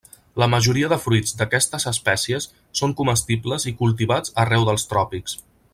[0.43, 2.49] La majoria de fruits d'aquestes espècies
[2.81, 5.39] són comestibles i cultivats arreu dels tròpics.